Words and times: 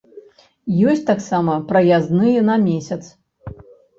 Ёсць 0.93 1.03
таксама 1.09 1.57
праязныя 1.69 2.39
на 2.49 2.55
месяц. 2.65 3.01